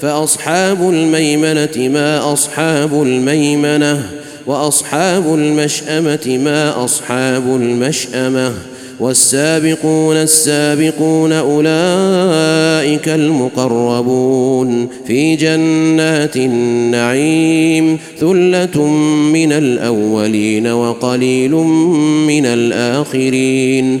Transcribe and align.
فأصحاب 0.00 0.90
الميمنة 0.90 1.88
ما 1.88 2.32
أصحاب 2.32 3.02
الميمنة 3.02 4.02
وأصحاب 4.46 5.34
المشأمة 5.34 6.40
ما 6.44 6.84
أصحاب 6.84 7.42
المشأمة 7.56 8.52
والسابقون 9.00 10.16
السابقون 10.16 11.32
أولئك 11.32 13.08
المقربون 13.08 14.88
في 15.06 15.36
جنات 15.36 16.36
النعيم 16.36 17.98
ثلة 18.20 18.86
من 19.32 19.52
الأولين 19.52 20.66
وقليل 20.66 21.50
من 22.26 22.46
الآخرين. 22.46 24.00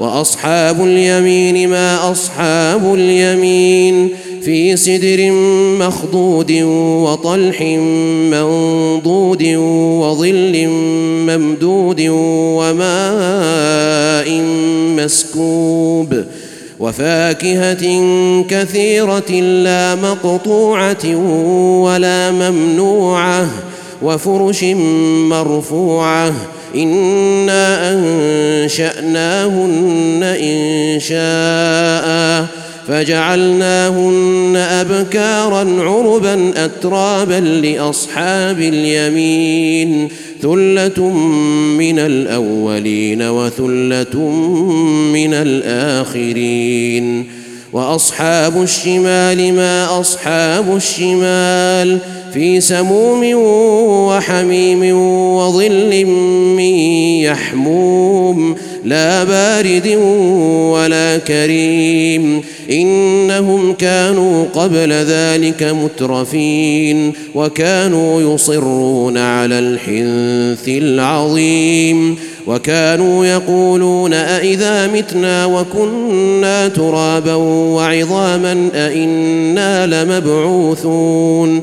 وأصحاب 0.00 0.84
اليمين 0.84 1.68
ما 1.68 2.12
أصحاب 2.12 2.94
اليمين 2.94 4.08
في 4.42 4.76
سدر 4.76 5.30
مخضود 5.86 6.52
وطلح 7.02 7.62
منضود 8.32 9.42
وظل 10.02 10.66
ممدود 11.28 12.06
وماء 12.60 14.40
مسكوب 14.96 16.24
وفاكهة 16.80 17.84
كثيرة 18.48 19.30
لا 19.40 19.94
مقطوعة 19.94 21.16
ولا 21.84 22.30
ممنوعة 22.30 23.48
وفرش 24.02 24.64
مرفوعة 25.28 26.32
أنا 26.74 27.92
انشاناهن 28.64 30.22
ان 30.22 31.00
شاء 31.00 32.46
فجعلناهن 32.88 34.56
ابكارا 34.56 35.82
عربا 35.82 36.64
اترابا 36.64 37.40
لاصحاب 37.40 38.60
اليمين 38.60 40.08
ثله 40.42 41.08
من 41.78 41.98
الاولين 41.98 43.22
وثله 43.22 44.18
من 45.12 45.34
الاخرين 45.34 47.26
واصحاب 47.72 48.62
الشمال 48.62 49.54
ما 49.54 50.00
اصحاب 50.00 50.76
الشمال 50.76 51.98
في 52.34 52.60
سموم 52.60 53.34
وحميم 54.08 54.96
وظل 55.36 56.04
من 56.56 56.74
يحموم 57.24 58.56
لا 58.84 59.24
بارد 59.24 59.86
ولا 60.72 61.18
كريم. 61.18 62.42
إنهم 62.70 63.72
كانوا 63.72 64.44
قبل 64.54 64.92
ذلك 64.92 65.62
مترفين 65.62 67.12
وكانوا 67.34 68.34
يصرون 68.34 69.18
على 69.18 69.58
الحنث 69.58 70.68
العظيم. 70.68 72.16
وكانوا 72.46 73.26
يقولون 73.26 74.12
أإذا 74.12 74.86
متنا 74.86 75.46
وكنا 75.46 76.68
ترابا 76.68 77.34
وعظاما 77.74 78.68
أإنا 78.74 79.86
لمبعوثون. 79.86 81.62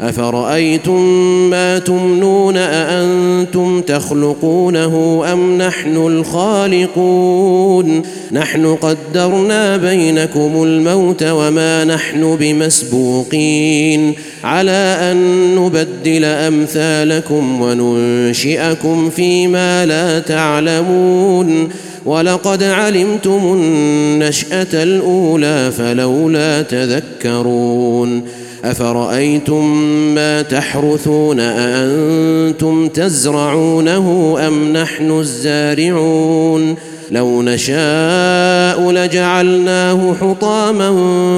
افرايتم 0.00 1.02
ما 1.50 1.78
تمنون 1.78 2.56
اانتم 2.56 3.80
تخلقونه 3.80 5.22
ام 5.32 5.58
نحن 5.58 5.96
الخالقون 5.96 8.02
نحن 8.32 8.74
قدرنا 8.74 9.76
بينكم 9.76 10.62
الموت 10.62 11.22
وما 11.22 11.84
نحن 11.84 12.36
بمسبوقين 12.40 14.14
على 14.44 14.98
ان 15.00 15.16
نبدل 15.56 16.24
امثالكم 16.24 17.60
وننشئكم 17.60 19.10
فيما 19.10 19.86
لا 19.86 20.18
تعلمون 20.18 21.68
ولقد 22.06 22.62
علمتم 22.62 23.40
النشاه 23.42 24.82
الاولى 24.82 25.72
فلولا 25.78 26.62
تذكرون 26.62 28.22
أفرأيتم 28.64 29.76
ما 30.14 30.42
تحرثون 30.42 31.40
أأنتم 31.40 32.88
تزرعونه 32.88 34.36
أم 34.46 34.72
نحن 34.72 35.10
الزارعون 35.10 36.76
لو 37.10 37.42
نشاء 37.42 38.90
لجعلناه 38.90 40.14
حطاما 40.20 40.90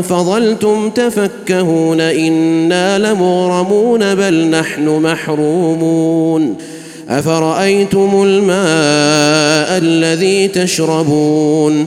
فظلتم 0.02 0.90
تفكهون 0.90 2.00
إنا 2.00 2.98
لمغرمون 2.98 4.14
بل 4.14 4.50
نحن 4.50 4.88
محرومون 4.88 6.56
أفرأيتم 7.08 8.22
الماء 8.22 9.78
الذي 9.78 10.48
تشربون 10.48 11.86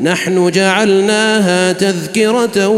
نحن 0.00 0.50
جعلناها 0.50 1.72
تذكرة 1.72 2.68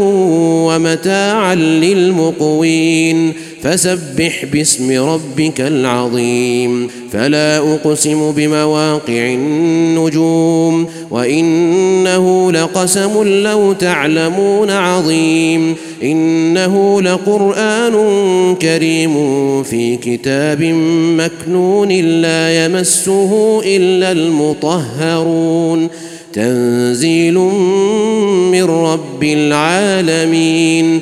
ومتاعا 0.65 1.55
للمقوين. 1.55 3.33
فسبح 3.63 4.45
باسم 4.53 5.09
ربك 5.09 5.61
العظيم. 5.61 6.87
فلا 7.11 7.57
أقسم 7.57 8.31
بمواقع 8.31 9.33
النجوم. 9.33 10.87
وإنه 11.11 12.51
لقسم 12.51 13.23
لو 13.43 13.73
تعلمون 13.73 14.69
عظيم. 14.69 15.75
إنه 16.03 17.01
لقرآن 17.01 17.93
كريم 18.61 19.13
في 19.63 19.95
كتاب 19.95 20.63
مكنون 21.17 21.91
لا 22.21 22.65
يمسه 22.65 23.61
إلا 23.65 24.11
المطهرون. 24.11 25.89
تنزيل 26.37 27.33
من 28.53 28.63
رب 28.63 29.23
العالمين. 29.23 31.01